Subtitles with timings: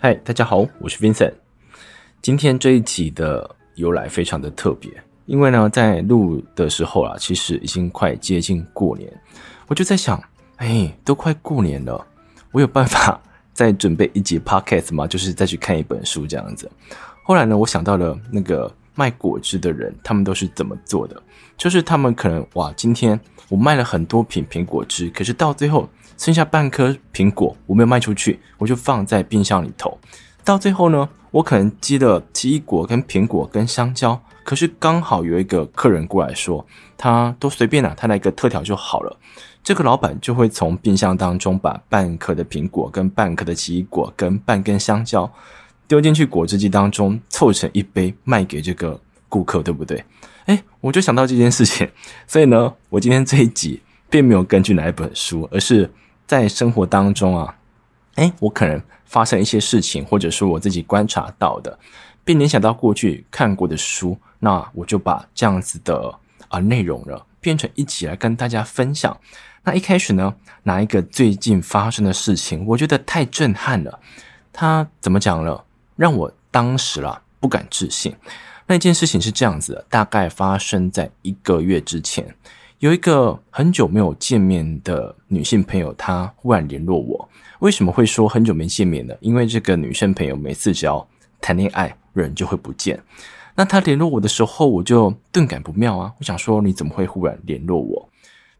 [0.00, 1.32] 嗨，大家好，我是 Vincent。
[2.22, 4.88] 今天这一集的由来非常的特别，
[5.26, 9.12] 因为呢，在录的时候啊，其实已经快接近过年，
[9.66, 10.22] 我就在想，
[10.58, 12.06] 哎，都快过年了，
[12.52, 13.20] 我有办法
[13.52, 15.04] 再准备一集 Podcast 吗？
[15.04, 16.70] 就是再去看一本书这样子。
[17.24, 21.20] 后来呢，我想到了那个卖果汁的人，他们都是怎么做的？
[21.56, 25.90] 就是他们可能哇，今天我卖了很多瓶苹果汁，可是到最后。
[26.18, 29.96] 剩下半颗苹果，我没有卖出去，我就放在冰箱里头。
[30.44, 39.16] 到最后呢，我可能积了奇异果、跟苹果、跟香蕉，可是刚好有一个客人过来说，他都随便啦，他来个特调就好了。
[39.62, 45.30] 这个老板就会从冰箱当中把半颗的苹果、跟半颗的奇异果、跟半根香蕉
[45.86, 50.02] 丢进去果汁机当中，凑成一杯卖给这个顾客，对不对？
[50.46, 51.88] 诶，我就想到这件事情，
[52.26, 55.88] 所以呢，我今天这一集并没有根据哪一本书，而是。
[56.28, 57.56] 在生活当中啊，
[58.16, 61.76] 诶，我可能发生一些事情，或者说我自己观察到的，
[62.22, 66.14] 并联想到过去看过的书，那我就把这样子的
[66.48, 69.18] 啊内容呢变成一起来跟大家分享。
[69.64, 70.34] 那一开始呢，
[70.64, 73.98] 拿一个最近发生的事情，我觉得太震撼了。
[74.52, 75.64] 他怎么讲了？
[75.96, 78.14] 让我当时啦不敢置信。
[78.66, 82.36] 那件事情是这样子的，大概发生在一个月之前。
[82.80, 87.28] 有一个很久没有见面的女性朋友，她忽然联络我。
[87.58, 89.12] 为什么会说很久没见面呢？
[89.18, 91.04] 因为这个女生朋友每次只要
[91.40, 93.02] 谈恋爱，人就会不见。
[93.56, 96.12] 那她联络我的时候，我就顿感不妙啊。
[96.20, 98.08] 我想说，你怎么会忽然联络我？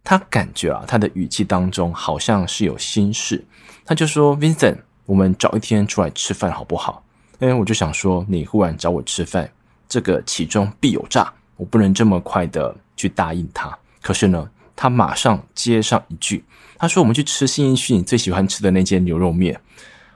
[0.03, 3.45] 她感觉啊，她的语气当中好像是有心事。
[3.85, 7.05] 她就说：“Vincent，我们找一天出来吃饭好不好？”
[7.39, 9.49] 哎，我就想说，你忽然找我吃饭，
[9.89, 13.78] 这个其中必有诈，我不能这么快的去答应她。
[14.09, 16.43] 可是呢，他马上接上一句，
[16.79, 19.61] 他说：“我们去吃信义区你最喜欢吃的那间牛肉面。”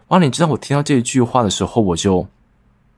[0.08, 2.26] 哇，你知道我听到这一句话的时候，我就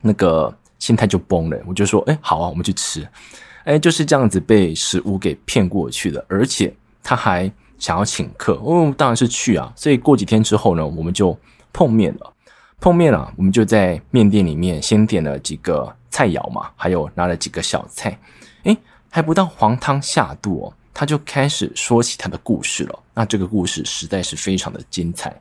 [0.03, 1.59] 那个心态就崩了。
[1.67, 3.05] 我就说：“哎，好啊，我们去吃。”
[3.67, 8.53] 哎，就是这样子被食物给骗过去的，而且他还想要请客。
[8.63, 9.73] 哦，当然是去啊。
[9.75, 11.37] 所以过几天之后呢，我们就
[11.73, 12.33] 碰面了。
[12.81, 18.17] 碰面了，我们就在面店里面先点了几个菜肴嘛，还有拿了几个小菜。
[18.63, 18.79] 诶
[19.11, 22.99] 还不到黄汤下肚哦，他就开始说起他的故事了。
[23.13, 25.35] 那这个故事实在是非常的精彩。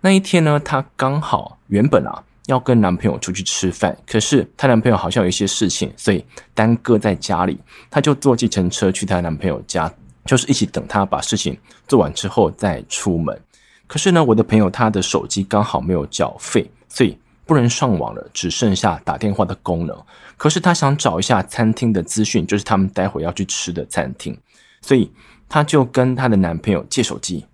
[0.00, 6.24] 那一天呢，她刚好原本啊要跟男朋友出去吃饭，可是她男朋友好像有一些事情，所以
[6.54, 7.58] 耽搁在家里。
[7.90, 9.92] 她就坐计程车去她男朋友家，
[10.24, 13.38] 就是一起等他把事情做完之后再出门。
[13.86, 17.18] 可是呢，我的朋友他的手机刚好没有缴费，所以。
[17.46, 19.94] 不能上网了，只剩下打电话的功能。
[20.38, 24.34] 可是她想找一下餐厅的资讯，就是他们待会要去吃的餐厅，
[24.84, 25.10] 所以
[25.48, 27.46] 她就跟她的男朋友借手机。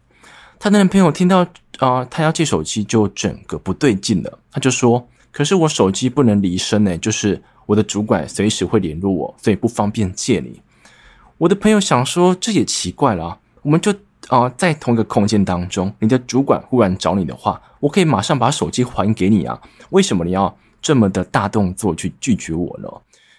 [0.58, 1.46] 她的男朋友听到
[1.78, 4.38] 啊，她、要借手机，就整个不对劲了。
[4.50, 10.60] 他就说：“可是我手机不能离身呢，就是我的主管随时会联络我，所以不方便借你。”
[11.38, 13.94] 我的朋友想说，这也奇怪了啊，我们就。
[14.28, 19.60] 啊、在同一个空间当中，你的主管忽然找你的话，我可以马上把手机还给你啊。
[19.88, 22.88] 为什么你要这么的大动作去拒绝我呢？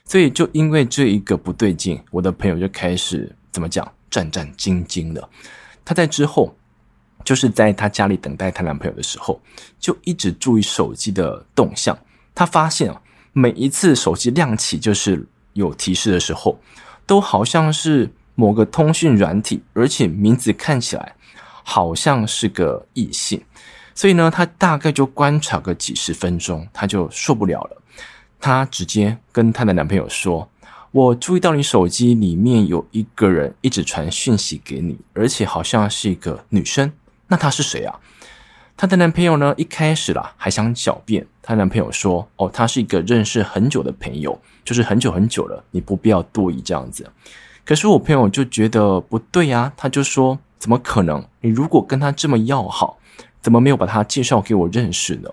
[0.03, 5.29] 所以就因为这一个不对劲，我的朋友就开始怎么讲，战战兢兢的。
[5.85, 6.55] 她在之后，
[7.23, 9.41] 就是在她家里等待她男朋友的时候，
[9.79, 11.97] 就一直注意手机的动向。
[12.33, 13.01] 她发现啊，
[13.33, 16.59] 每一次手机亮起就是有提示的时候，
[17.05, 18.09] 都好像是。
[18.33, 21.13] 某个通讯软体，而且名字看起来
[21.63, 23.39] 好像是个异性，
[23.93, 27.81] 所以呢，她大概就观察个几十分钟，她就受不了了。
[28.39, 30.49] 她直接跟她的男朋友说
[30.91, 36.91] ：“我注意到你手机里面有一个人一直传讯息给你，而且好像是一个女生。
[37.27, 37.97] 那她是谁啊？”
[38.75, 47.09] 她的男朋友呢，一开始啦还想狡辩，她男朋友说：“哦，他是一个认识很久的朋友，就是很久很久了，你不必要多疑这样子。”
[47.63, 51.23] 可是我朋友就觉得不对呀，他就说：“怎么可能？
[51.39, 52.97] 你如果跟他这么要好，
[53.39, 55.29] 怎么没有把他介绍给我认识呢？”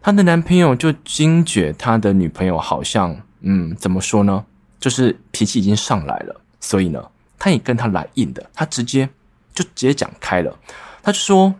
[0.00, 4.44] 他的男朋友就惊觉他的女朋友好像，嗯，怎么说呢？
[4.82, 7.02] 就是脾气已经上来了，所以呢，
[7.38, 9.08] 他也跟他来硬的，他直接
[9.54, 10.58] 就直接讲开了。
[11.02, 11.54] 他就说：“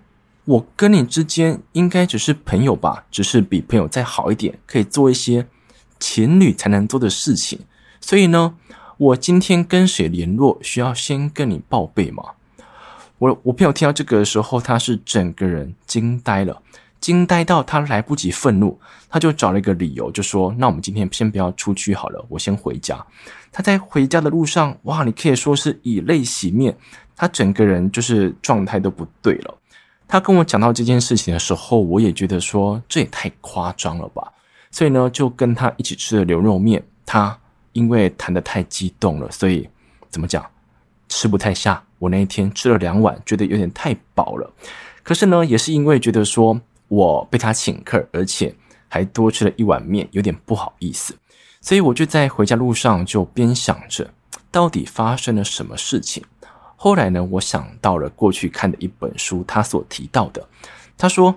[0.44, 5.46] 我跟你之间应该只是朋友吧，只是比朋友再好一点，可以做一些
[5.98, 7.60] 情侣才能做的事情。
[8.00, 8.56] 所以呢。”
[8.98, 12.22] 我今天跟谁联络，需要先跟你报备吗？
[13.18, 16.61] 我我朋友听到这个的时候，他是整个人惊呆了，
[17.02, 23.04] 惊呆到他来不及愤怒，他就找了一个理由，就说：“那我们今天先不要出去好了，我先回家。”
[23.52, 26.74] 他在回家的路上，哇，你可以说是以泪洗面，
[27.14, 29.58] 他整个人就是状态都不对了。
[30.06, 34.32] 他跟我讲到这件事情的时候，我也觉得说这也太夸张了吧。
[34.70, 36.82] 所以呢，就跟他一起吃了牛肉面。
[37.04, 37.36] 他
[37.72, 39.68] 因为谈得太激动了，所以
[40.08, 40.46] 怎么讲，
[41.08, 41.82] 吃不太下。
[41.98, 44.50] 我那一天吃了两碗，觉得有点太饱了。
[45.02, 46.58] 可是呢，也是因为觉得说
[46.92, 48.54] 我被他请客，而且
[48.86, 51.16] 还多吃了一碗面，有点不好意思。
[51.58, 54.12] 所以我就在回家路上就边想着，
[54.50, 56.22] 到底发生了什么事情。
[56.76, 60.46] 后来呢，我想到了过去看的一本书，他所提到的，
[60.98, 61.34] 他说，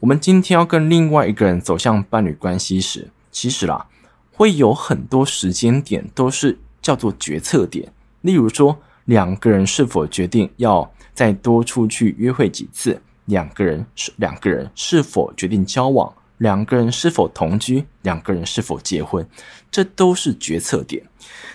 [0.00, 3.86] 我们今天要跟另外一个人走向伴侣关系时，其实啦，
[4.32, 7.92] 会有很多时间点都是叫做决策点。
[8.22, 13.02] 例如说，两个人是否决定要再多出去约会几次？
[13.26, 16.12] 两个人是两个人是否决定交往？
[16.38, 17.84] 两个人是否同居？
[18.02, 19.26] 两个人是否结婚？
[19.70, 21.04] 这都是决策点。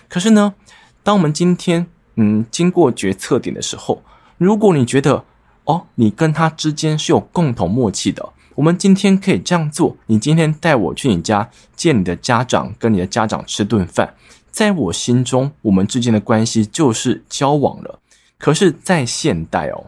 [0.08, 0.54] 可是呢，
[1.02, 1.86] 当我们今天
[2.16, 4.02] 嗯，经过决策点的时候，
[4.36, 5.24] 如果你觉得
[5.64, 9.96] 哦，你跟他之间是有共同默契的，我们今天可以这样做。
[10.06, 14.14] 你今天带我去你家见你的家长，跟你的家长吃顿饭，
[14.50, 18.00] 在我心中，我们之间的关系就是交往了。
[18.38, 19.86] 可是，在现代哦，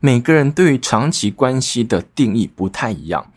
[0.00, 3.32] 每个人对于长期关系的定义不太一样。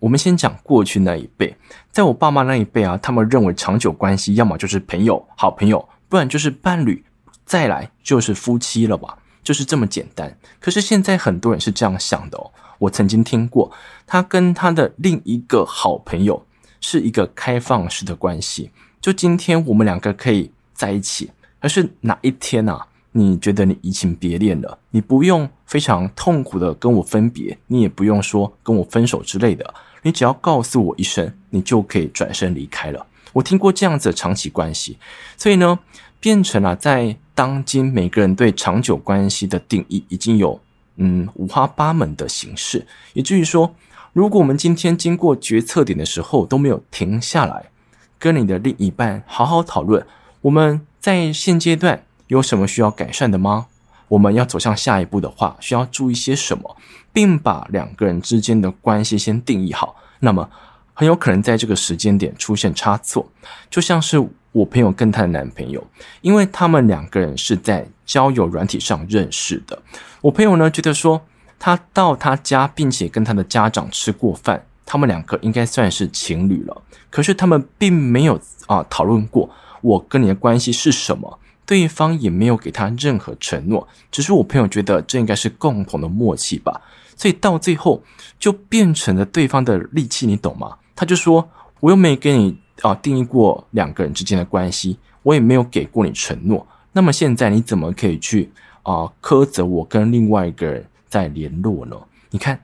[0.00, 1.56] 我们先讲过去那一辈，
[1.90, 7.04] 在我爸妈那一辈啊，他们认为长久关系要么就是朋友、好朋友，不然就是伴侣。
[7.44, 10.38] 再来就是夫妻了吧，就是这么简单。
[10.58, 12.50] 可是现在很多人是这样想的哦。
[12.78, 13.70] 我曾经听过，
[14.06, 16.46] 他跟他的另一个好朋友
[16.80, 18.70] 是一个开放式的关系。
[19.00, 21.30] 就今天我们两个可以在一起，
[21.60, 33.06] 可是哪一天啊，你觉得你移情别恋了，你不用非常痛苦的跟我分别，你也不用说跟我分手之类的，你只要告诉我一声，你就可以转身离开了。
[33.32, 34.98] 我听过这样子的长期关系，
[35.36, 35.78] 所以呢，
[36.20, 37.16] 变成了在。
[37.34, 40.60] 当今每个人对长久关系的定义已经有
[40.96, 43.74] 嗯五花八门的形式，以至于说，
[44.12, 47.70] 如果我们今天经过决策点的时候都没有停下来，
[48.18, 50.06] 跟你的另一半好好讨论，
[50.42, 53.66] 我们在现阶段有什么需要改善的吗？
[54.08, 56.76] 我们要走向下一步的话，需要注意些什么，
[57.12, 60.48] 并把两个人之间的关系先定义好，那么
[60.94, 63.26] 很有可能在这个时间点出现差错，
[63.68, 64.26] 就像是。
[64.52, 65.82] 我朋友跟她的男朋友，
[66.20, 69.80] 因为他们两个人是在交友软体上认识的。
[70.20, 71.18] 我朋友呢觉得说，
[71.58, 76.82] 他到他家，并且跟他的家长吃过饭，他们两个应该算是情侣了。
[77.08, 79.48] 可是他们并没有啊讨论过
[79.80, 83.86] 我跟你的关系是什么，对方也没有给他任何承诺。
[84.10, 86.80] 只是我朋友觉得这应该是共同的默契吧，
[87.16, 88.02] 所以到最后
[88.38, 90.76] 就变成了对方的利器，你懂吗？
[90.94, 91.48] 他就说，
[91.80, 92.58] 我又没给你。
[92.80, 96.66] 啊，定义过两个人之间的关系，我也没有给过你承诺。
[96.90, 98.50] 那么现在你怎么可以去
[98.82, 101.96] 啊苛责我跟另外一个人在联络呢？
[102.30, 102.60] 你看，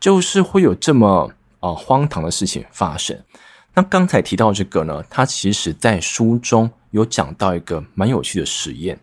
[0.00, 1.30] 就是会有这么
[1.60, 3.18] 啊荒唐的事情发生。
[3.78, 8.98] 那刚才提到这个呢，他其实在书中有讲到一个蛮有趣的实验。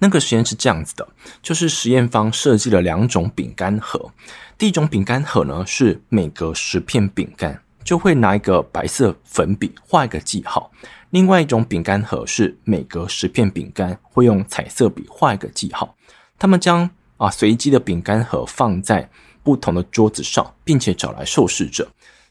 [0.00, 1.08] 那个实验是这样子的，
[1.40, 4.10] 就是实验方设计了两种饼干盒，
[4.58, 7.62] 第一种饼干盒呢是每隔十片饼干。
[7.84, 10.72] 就会拿一个白色粉笔画一个记号，
[11.10, 15.94] 另外一种饼干盒是每隔十片饼干会用彩色笔画一个记号。
[16.36, 19.08] 他们将啊随机的饼干盒放在
[19.44, 21.88] 不同的桌子上，并且找来受试者。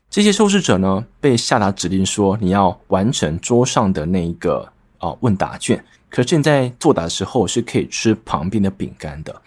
[0.09, 5.83] 这些受试者呢被下达指令说，你要完成桌上的那一个啊问答卷。
[6.09, 9.41] 可是现在作答的时候是可以吃旁边的饼干的。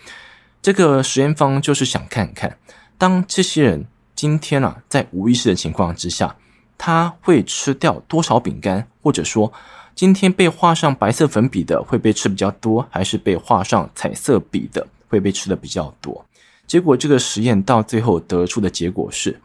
[0.61, 2.59] 这个实验方就是想看看，
[2.97, 3.87] 当这些人。
[4.19, 6.35] 今天啊，在无意识的情况之下，
[6.77, 8.85] 他会吃掉多少饼干？
[9.01, 9.53] 或者说，
[9.95, 16.27] 今天被画上白色粉笔的会被吃比较多，还是被画上彩色笔的会被吃的比较多？
[16.67, 19.41] 结果这个实验到最后得出的结果是，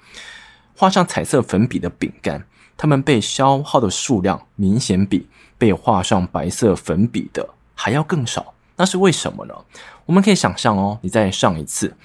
[0.75, 5.27] 画上彩色粉笔的饼干，它们被消耗的数量明显比
[5.57, 8.53] 被画上白色粉笔的还要更少。
[8.75, 9.53] 那是为什么呢？
[10.05, 11.95] 我们可以想象哦，你再上一次。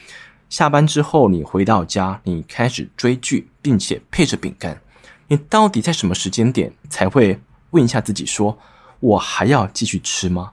[0.51, 4.81] 下班之后，你回到家，你开始追剧，并且配着饼干。
[5.29, 7.39] 你到底在什么时间点才会
[7.71, 8.59] 问一下自己说
[9.01, 10.53] ：“我还要继续吃吗？”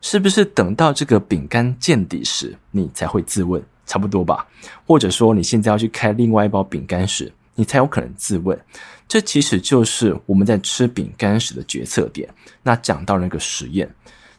[0.00, 3.62] 是不是等到这个饼干见底时，你才会自问？
[3.86, 4.46] 差不多吧。
[4.86, 8.58] 或者说，你现在要去开另外一包饼干时，你才有可能自问。
[9.08, 12.28] 这其实就是我们在吃饼干时的决策点。
[12.62, 13.94] 那讲到那个实验，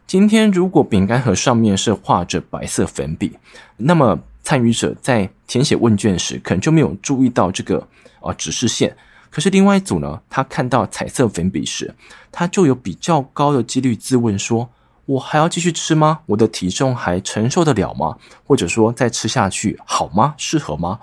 [0.07, 3.37] 今天如果饼干盒上面是画着白色粉笔，
[3.77, 7.87] 那么参与者在填写问卷时，可能就没有注意到这个
[8.19, 8.95] 啊指示线。
[9.29, 11.93] 可是另外一组呢，他看到彩色粉笔时，
[12.31, 14.69] 他就有比较高的几率自问说
[15.05, 16.19] ：“我还要继续吃吗？
[16.27, 18.17] 我的体重还承受得了吗？
[18.43, 20.35] 或者说再吃下去好吗？
[20.37, 20.99] 适合吗？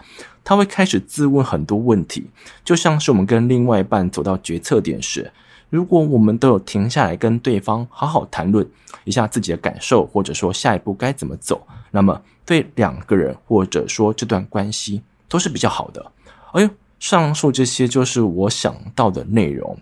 [0.50, 2.26] 他会开始自问很多问题，
[2.64, 5.30] 就像是我们跟另外一半走到决策点时，
[5.68, 8.68] 如果我们都有停下来跟对方好好谈论
[9.04, 16.04] 一下自己的感受，或者说下一步该怎么走，那么对两个人或者说这段关系都是比较好的。
[16.50, 19.78] 哎呦，上述这些就是我想到的内容。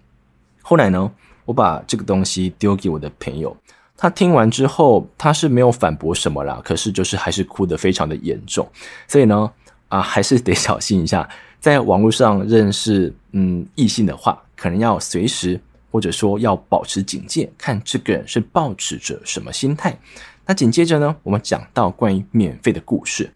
[0.60, 1.10] 后来呢，
[1.46, 3.56] 我把这个东西丢给我的朋友。
[3.96, 8.68] 他听完之后，他是没有反驳什么啦，可是就是还是哭得非常的严重。
[9.08, 9.50] 所以呢，
[9.88, 11.28] 啊， 还是得小心一下，
[11.60, 19.98] 在网络上认识嗯异性的话，可能要随时或者说要保持警戒，看这个人是抱持着什么心态。
[20.46, 23.32] 那紧接着呢，我们讲到关于免费的故事，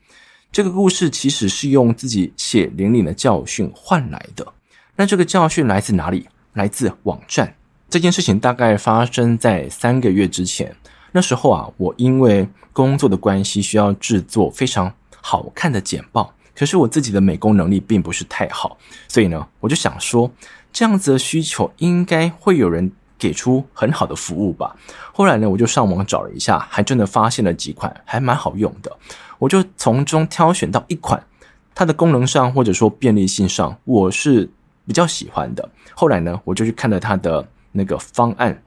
[0.51, 4.47] 这个故事其实是用自己血淋淋的教训换来的。
[4.97, 6.29] 那这个教训来自哪里？
[6.55, 7.55] 来自网站。
[7.89, 10.75] 这件事情大概发生在三个月之前。
[11.13, 18.77] 那时候啊，我因为工作的关系需要制作非常好看的简报，可是我自己的美工能力并不是太好，
[19.09, 20.31] 所以呢，我就想说，
[20.73, 24.77] 这样子的需求应该会有人给出很好的服务吧。
[25.13, 28.97] 后来呢，我就上网找了一下，还真的发现了几款还蛮好用的，
[29.39, 31.23] 我就从中挑选到一款，
[31.75, 34.51] 它的功能上或者说便利性上，我是
[34.87, 35.69] 比较喜欢的。
[35.95, 37.47] 后来呢，我就去看了它的。
[37.75, 38.63] 那个方案，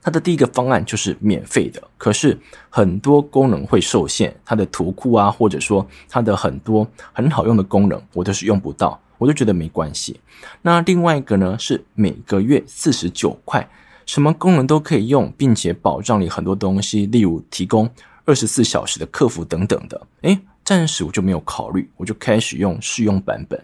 [0.00, 2.38] 它的第一个方案就是免费的，可是
[2.70, 10.20] 很多功能会受限，它的图库啊，或者说它的很多很好用的功能，我都是用不到，我就觉得没关系。
[10.62, 13.68] 那另外一个呢，是每个月四十九块，
[14.06, 17.90] 什么功能都可以用，并且保障你很多东西，例如提供
[18.24, 20.06] 二十四小时的客服等等的。
[20.22, 23.62] 诶，暂时我就没有考虑，我就开始用试用版本，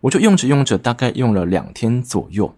[0.00, 2.54] 我就用着用着，大概用了两天左右。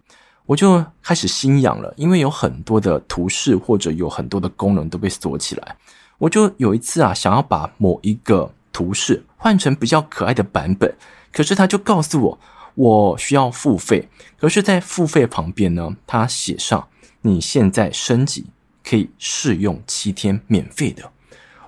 [0.49, 5.75] 我就开始心痒了，因为有很多的图示或者有很多的功能都被锁起来。
[6.17, 10.91] 我就有一次啊，想要把某一个图示换成比较可爱的版本，
[11.31, 12.39] 可是他就告诉我，
[12.73, 14.09] 我需要付费。
[14.39, 16.87] 可是，在付费旁边呢，他写上
[17.21, 18.47] 你现在升级
[18.83, 21.11] 可以试用七天免费的。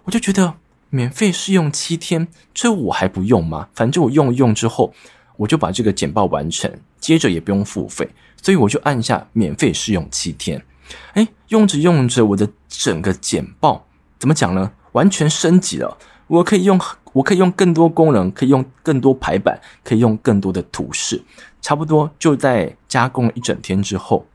[0.05, 0.55] 我就觉得
[0.89, 3.67] 免费试用七天，这我还不用吗？
[3.75, 4.91] 反正我用一用之后，
[5.37, 8.09] 我就把这个简报完成，接着也不用付费。
[8.41, 10.65] 所以我就按下免费试用七天，
[11.13, 13.85] 哎，用着用着，我的整个简报
[14.17, 14.71] 怎么讲呢？
[14.93, 15.97] 完全升级了。
[16.27, 16.79] 我可以用，
[17.13, 21.21] 我可以用更多功能，可以用更多排版，可以用更多的图示。
[21.61, 24.25] 差不多就在加工了一整天之后，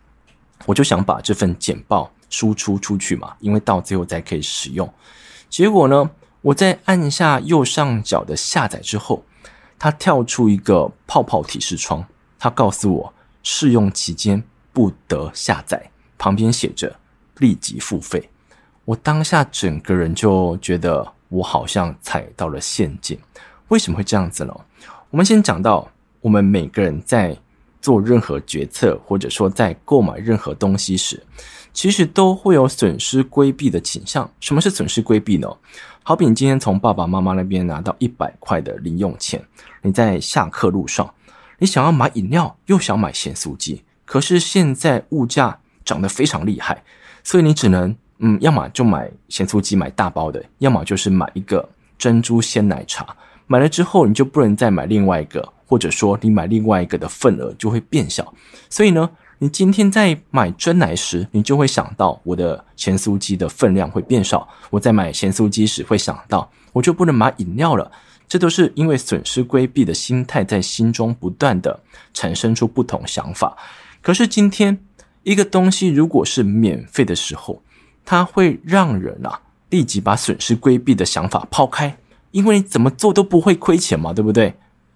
[0.67, 4.89] 我就想把这份简报输出出去嘛，因为到最后才可以使用。
[5.49, 6.11] 结果呢，
[6.43, 9.25] 我在按下右上角的下载之后，
[9.79, 12.05] 它跳出一个泡泡提示窗，
[12.39, 13.13] 它告诉我。
[13.49, 15.81] 试用期间不得下载，
[16.19, 16.97] 旁边写着
[17.39, 18.29] 立即付费。
[18.85, 23.17] 我当下整个人就觉得我好像踩到了陷阱。
[23.69, 24.53] 为什么会这样子呢？
[25.11, 25.89] 我们先讲到，
[26.21, 27.39] 我们每个人在
[27.81, 31.23] 做任何决策，或者说在购买任何东西时，
[31.73, 34.29] 其实都会有损失规避的倾向。
[34.41, 35.49] 什么是损失规避呢？
[36.03, 39.41] 好比你今天从爸爸妈妈那边拿到一百块的零用钱，
[39.83, 41.09] 你在下课路上。
[41.59, 46.83] 你想要买饮料，又想买咸酥鸡，可是现在物价涨得非常厉害，
[47.25, 53.17] 所以你只能，嗯，要么就买咸酥鸡买大包的，要么就是买一个珍珠鲜奶茶。
[53.47, 58.35] 买了之后，你就不能再买另外一个，或者说你买另外一个的份额就会变小。
[58.69, 59.09] 所以呢，
[59.39, 67.91] 你今天在买珍奶时，你就会想到我的咸酥鸡的分量会变少；我在买咸酥鸡时，会想到我就不能买饮料了。
[68.29, 71.81] 这都是因为损失规避的心态在心中不断的
[72.13, 73.57] 产生出不同想法。
[74.03, 74.79] 可是今天
[75.23, 77.63] 一个东西如果是免费的时候，
[78.05, 79.41] 它会让人啊
[79.71, 81.99] 立即把损失规避的想法抛开，
[82.31, 84.55] 因为你怎么做都不会亏钱嘛，对不对？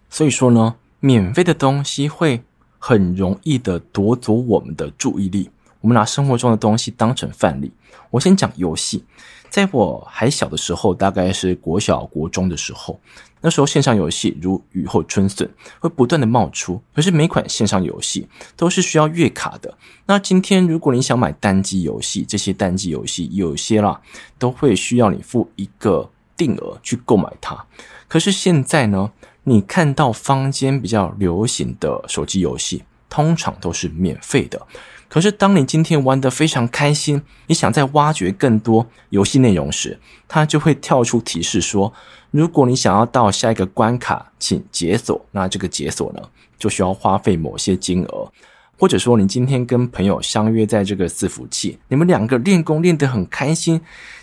[0.08, 2.42] 所以说呢，免费的东西会
[2.78, 5.50] 很容易的夺走我们的注意力。
[5.80, 7.72] 我们拿生活中的东西当成范例，
[8.10, 9.04] 我先讲游戏。
[9.50, 13.00] 在我还小的时候，大概是国小、国中的时候，
[13.40, 16.80] 那时候线上游戏如雨后春笋，会不断的冒出。
[16.94, 19.76] 可是每款线上游戏都是需要月卡的。
[20.06, 24.00] 那今天如果你想买单机游戏，这些单机游戏有些啦，
[24.38, 27.66] 都会需要你付一个定额去购买它。
[28.06, 29.10] 可是现在呢，
[29.42, 34.64] 你看到坊间比较流行的手机游戏，通常都是免费的。
[35.10, 39.98] 可是，当你今天玩得非常开心，你想再挖掘更多游戏内容时，
[40.28, 41.92] 它就会跳出提示说：
[42.30, 45.26] 如果你想要到下一个关卡，请解锁。
[45.32, 46.22] 那这个解锁呢，
[46.56, 48.30] 就需要花费某些金额。
[48.78, 53.80] 或者说你今天跟朋友相约在这个伺服器，你们两个练功练得很开心，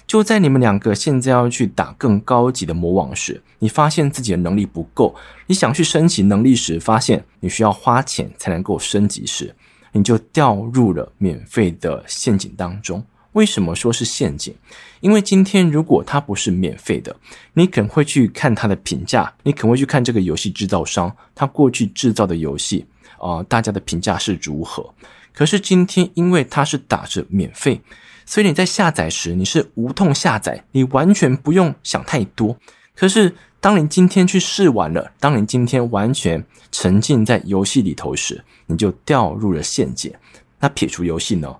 [0.07, 5.13] 就在你们两个现在要去打更高级的魔王时，你发现自己的能力不够，
[5.45, 9.53] 你想去升级能力时，发现你需要花钱才能够升级时，
[9.97, 13.03] 你就掉入了免费的陷阱当中。
[13.33, 14.55] 为什么说是陷阱？
[14.99, 17.15] 因为今天如果它不是免费的，
[17.53, 22.83] 你可能会去看它的评价，你可能会去看这个游戏制造商他过去制造的游戏
[23.19, 24.91] 啊、呃，大家的评价是如何。
[25.33, 27.79] 可是今天因为它是打着免费，
[28.25, 32.57] 所以你在下载时你是无痛下载，你完全不用想太多。
[32.95, 40.13] 可是当你今天去试完了，当你今天完全沉浸在游戏里头时，你就掉入了陷阱。
[40.59, 41.57] 那撇除游戏呢？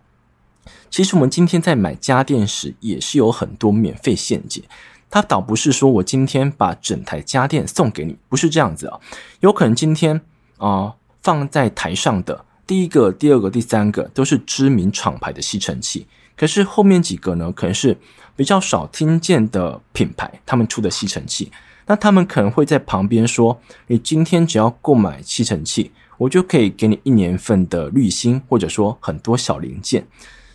[0.89, 4.63] 其实我们今天在买家电时，也是有很多免费陷阱。
[5.09, 8.99] 它倒不是说我今天把整台家电送给你，不是这样子啊。
[9.39, 10.21] 有可能今天
[10.57, 17.97] 啊、放在台上的第一个、第二个、第三个都是知名厂牌的吸尘器，可是后面几个呢，可能是
[18.35, 21.51] 比较少听见的品牌，他们出的吸尘器。
[21.87, 30.05] 那他们可能会在旁边说：“你今天只要购买吸尘器，我就可以给你一年份的滤芯，或者说很多小零件。”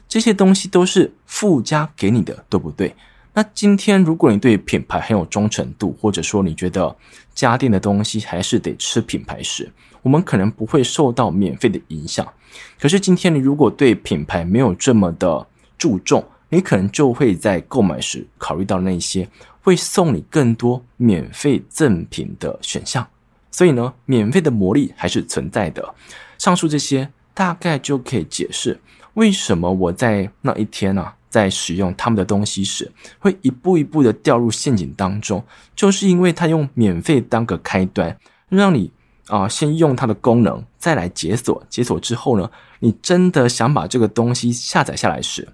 [0.07, 2.95] 这些东西都是附加给你的，对不对？
[3.33, 6.95] 那今天如果你对品牌很有忠诚度，或者说你觉得
[7.35, 9.73] 家电的东西还是得吃品牌时，
[10.03, 12.31] 我们可能不会受到免费的影响。
[12.79, 15.47] 可是今天你如果对品牌没有这么的
[15.79, 19.27] 注重，你可能就会在购买时考虑到那些
[19.63, 23.09] 会送你更多免费赠品的选项。
[23.51, 25.95] 所以呢，免费的魔力还是存在的。
[26.39, 28.81] 上述这些大概就可以解释。
[29.15, 35.45] 为什么我在那一天啊，在使用他们的东西时，会一步一步的掉入陷阱当中？
[35.77, 38.17] 就是因为他用免费当个开端，
[38.49, 38.91] 让你
[39.27, 41.63] 啊先用它的功能，再来解锁。
[41.69, 42.51] 解锁之后呢，
[42.81, 45.47] 你真的想把这个东西下载下来时，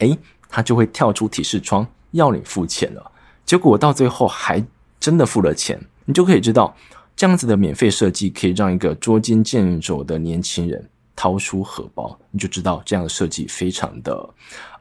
[0.00, 0.18] 诶，
[0.48, 3.12] 它就会跳出提示窗要你付钱了。
[3.50, 4.64] 结果到最后还
[5.00, 6.72] 真的付了钱，你就可以知道，
[7.16, 10.88] 这样子的免费设计可以让一个捉襟见肘的年轻人。
[11.16, 14.30] 掏出荷包，你就知道这样的设计非常的，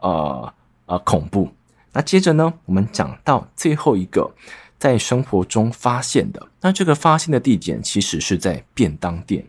[0.01, 0.53] 呃
[0.85, 1.49] 呃恐怖。
[1.91, 4.29] 那接着呢，我们讲到最后一个
[4.77, 9.43] 在生活中发现的，那这个发现的地点其实是在便当店，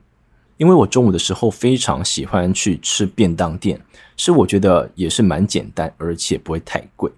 [0.57, 3.79] 因为我中午的时候非常喜欢去吃便当店，
[4.17, 7.13] 是我觉得也是蛮简单，而且不会太贵。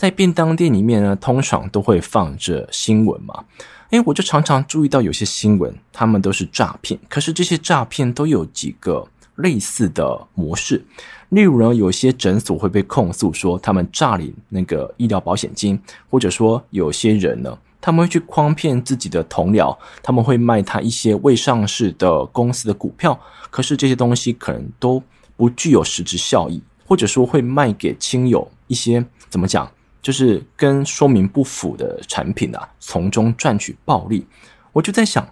[0.00, 3.44] 在便当店里面呢，通常都会放着新闻嘛。
[3.90, 6.98] 诶，我就常常注意到有些新闻，他们都是诈骗。
[7.06, 10.82] 可是这些诈骗都有几个类似的模式，
[11.28, 25.02] 例如呢，有些诊所会被控诉说他们诈领那个医疗保险金，或者说有些人呢，他们会去诓骗自己的同僚，他们会卖他一些未上市的公司的股票，可是这些东西可能都
[25.36, 29.70] 不具有实质效益，或者说会卖给亲友一些怎么讲？
[30.02, 34.26] 就是跟说明不符的产品啊，从中赚取暴利。
[34.72, 35.28] 我就在想，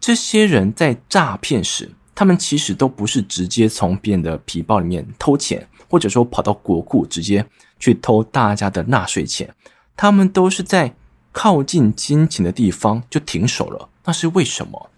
[0.00, 7.46] 这些人在诈骗时，他们其实都不是直接从别人的皮包里面偷钱，或者说跑到国库直接
[7.78, 9.54] 去偷大家的纳税钱，
[9.96, 10.94] 他们都是在
[11.30, 13.88] 靠近金钱的地方就停手了。
[14.04, 14.90] 那是为什么？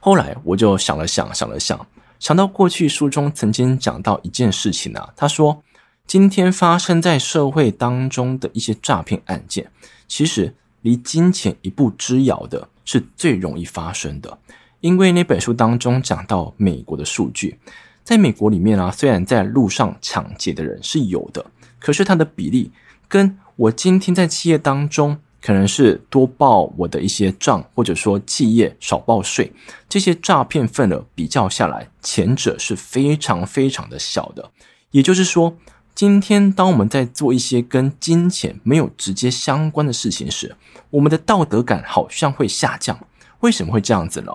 [0.00, 1.86] 后来我就想了想，想了想，
[2.18, 5.62] 想到过去书中曾经讲到一件事情啊，他说。
[6.08, 9.70] 今天发生在社会当中的一些诈骗案件，
[10.08, 14.38] 其实离金钱一步之遥的是最容易发生的。
[14.80, 17.58] 因为那本书当中讲到美国的数据，
[18.02, 21.44] 在美国里面啊，虽然在路上抢劫的人是有的，
[21.78, 22.72] 可是它的比例
[23.06, 29.52] 跟我今天在企业当中可能是多报我的一些账，或者说企业少报税，
[29.90, 34.50] 这些诈骗份额比较下来，前者是非常非常的小的。
[34.90, 35.54] 也就是说。
[35.98, 40.54] 今天，当我们在做一些跟金钱没有直接相关的事情时，
[40.90, 42.96] 我们的道德感好像会下降。
[43.40, 44.32] 为什么会这样子呢？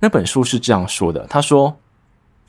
[0.00, 1.76] 那本书是这样说的：他说，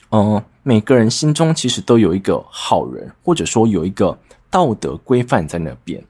[0.09, 4.17] 嗯，每个人心中其实都有一个好人，或者说有一个
[4.49, 6.03] 道德规范在那边。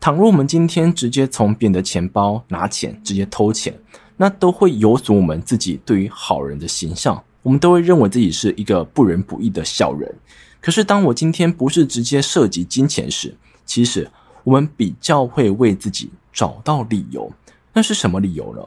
[0.00, 3.78] 倘若我们今天直接从别人的钱包拿钱，直接偷钱，
[4.16, 7.22] 那都会有损我们自己对于好人的形象。
[7.42, 10.12] 我们都会认为自己是一个不仁不义的小人。
[10.62, 14.08] 可是，当我今天不是直接涉及金钱时，其实
[14.44, 17.30] 我们比较会为自己找到理由。
[17.72, 18.62] 那是什么理由呢？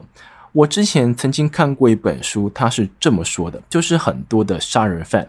[0.52, 5.26] 我之前曾经看过一本书，它是这么说的：就是很多的杀人犯，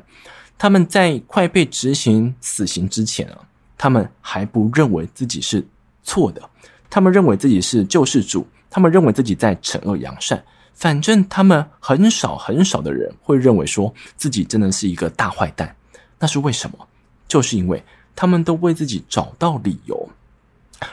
[0.58, 3.39] 他们在快被执行死刑之前啊，
[3.77, 5.65] 他们还不认为自己是
[6.03, 6.41] 错的，
[6.89, 15.73] 他们认为自己是救世主，他们认为自己在惩恶扬善，反正他们很少很少的人会认为说自己真的是一个大坏蛋。
[16.19, 16.88] 那是为什么？
[17.27, 17.84] 就是因为
[18.15, 20.10] 他们都为自己找到理由。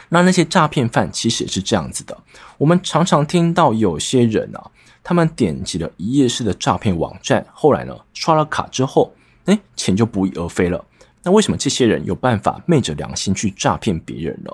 [0.08, 2.16] 那那些诈骗犯其实也是这样子的。
[2.58, 4.70] 我们常常听到有些人啊，
[5.02, 9.12] 他们点击了一页式的诈骗网站，后来呢，刷了卡之后，
[9.44, 10.84] 诶，钱就不翼而飞了。
[11.22, 14.50] 那为什么这些人有办法昧着良心去诈骗别人呢？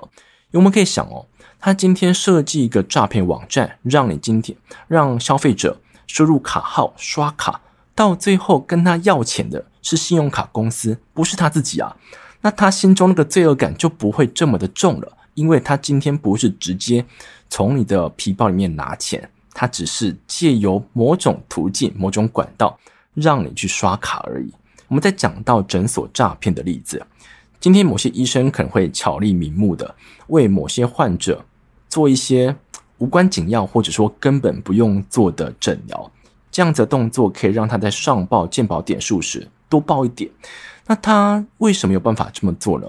[0.51, 1.25] 因为我们可以想哦，
[1.59, 4.57] 他今天设计一个诈骗网站，让你今天
[4.87, 7.61] 让消费者输入卡号刷卡，
[7.95, 11.95] 到最后跟他要钱的是信用卡公司，不是他自己啊。
[12.41, 17.05] 那他心中那个罪恶感就不会这么的重了，因为他今天不是直接
[17.49, 22.79] 从你的皮包里面拿钱，他只是借由某种途径、某种管道
[23.13, 24.51] 让你去刷卡而已。
[24.87, 27.05] 我们在讲到诊所诈骗的例子，
[27.59, 29.95] 今天某些医生可能会巧立名目的
[30.27, 31.45] 为某些患者
[31.87, 32.55] 做一些
[32.97, 36.11] 无关紧要或者说根本不用做的诊疗，
[36.51, 40.29] 这样子的动作可以让他在上报健保点数时多报一点。
[40.85, 42.85] 那他为什么有办法这么做呢？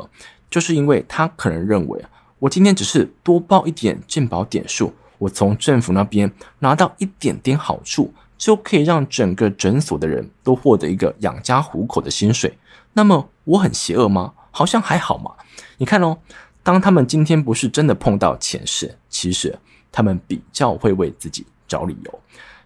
[0.50, 2.04] 就是因为他可能认为，
[2.40, 8.12] 我今天只是多报一点健保点数，我从政府那边拿到一点点好处。
[8.38, 12.58] 就可以让整个诊所的人都获得一个养家糊口的薪水。
[12.92, 14.32] 那么我很邪恶吗？
[14.50, 15.30] 好像还好嘛。
[15.78, 16.18] 你看哦，
[16.60, 19.56] 当他们今天不是真的碰到钱时，其实
[19.92, 22.20] 他们比较会为自己找理由。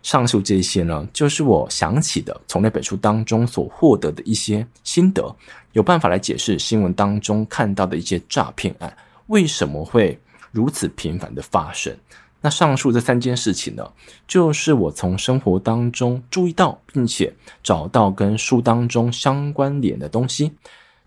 [0.07, 5.35] 上述这些呢，就是我想起的从那本书当中所获得的一些心得，
[5.73, 10.17] 有办法来解释新闻当中看到的一些诈骗案为什么会
[10.53, 11.93] 如此频繁的发生。
[12.41, 13.85] 那上述这三件事情呢，
[14.29, 20.53] 就是我从生活当中注意到，并且找到跟书当中相关联的东西。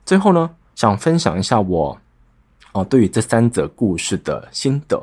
[0.05, 1.97] 最后呢，想分享一下我
[2.73, 5.01] 哦对于这三则故事的心得。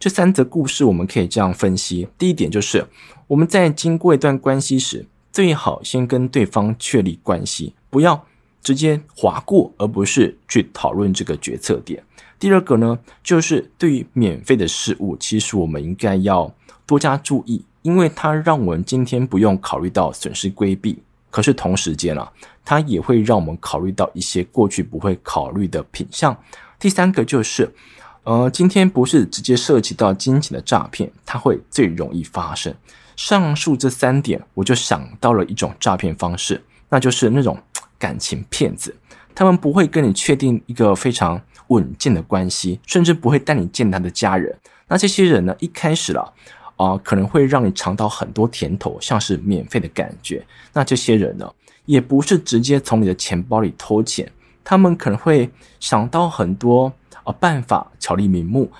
[0.00, 2.84] 这三则故事我们可以这样分析：第一点就是
[3.28, 8.24] 我们在经过一段关系时，最好先跟对方确立关系，不要
[8.62, 12.02] 直接划过，而不是去讨论这个决策点。
[12.38, 16.54] 第二个呢，就是对于免费的事物，其实我们应该要
[16.86, 22.30] 多加注意，因为它让我们今天不用考虑到损失规避，可是同时间啊，
[22.64, 26.36] 它也会让我们考虑到一些过去不会考虑的品项。
[26.78, 27.74] 第三个就是，
[28.22, 32.72] 呃，今天不是直接涉及到金钱的诈骗，它会最容易发生。
[33.16, 37.58] 上述这三点，我就想到了一种诈骗方式，那就是那种
[37.98, 38.94] 感情骗子，
[39.34, 41.40] 他们不会跟你确定一个非常。
[41.68, 44.56] 稳健的关系，甚至不会带你见他的家人。
[44.86, 46.32] 那这些人呢，一开始了
[46.76, 50.46] 啊、可能会让你尝到很多甜头，像是免费的感觉。
[50.72, 51.52] 那这些人呢，
[51.84, 54.30] 也不是直接从你的钱包里偷钱，
[54.62, 55.50] 他们可能会
[55.80, 58.70] 想到很多啊、呃、办法，巧立名目，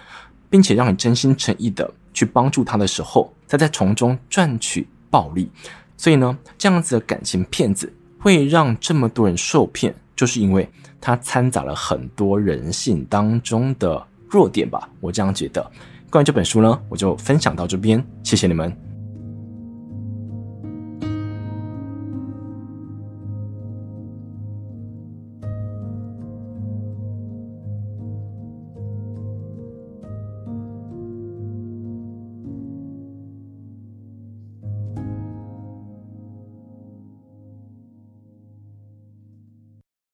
[0.49, 5.49] 并且让你真心诚意的去帮助他的时候，他在从中赚取暴利。
[5.97, 10.67] 所以呢，这样子的感情骗子会让这么多人受骗，就是因为。
[10.99, 15.71] 他掺杂了很多人性当中的弱点吧，我这样觉得。
[16.11, 18.86] 关于这本书呢，我就分享到这边，谢谢你们。